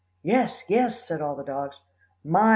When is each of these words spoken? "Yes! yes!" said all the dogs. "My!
"Yes! 0.23 0.65
yes!" 0.67 1.03
said 1.03 1.21
all 1.21 1.35
the 1.35 1.43
dogs. 1.43 1.83
"My! 2.23 2.49